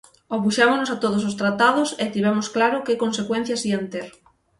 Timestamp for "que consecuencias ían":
2.85-3.85